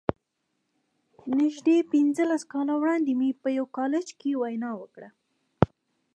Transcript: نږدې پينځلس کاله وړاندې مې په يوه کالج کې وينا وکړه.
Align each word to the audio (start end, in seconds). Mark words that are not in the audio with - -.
نږدې 1.39 1.77
پينځلس 1.91 2.43
کاله 2.51 2.73
وړاندې 2.81 3.11
مې 3.19 3.29
په 3.41 3.49
يوه 3.57 3.73
کالج 3.77 4.07
کې 4.19 4.31
وينا 4.41 4.71
وکړه. 4.81 5.09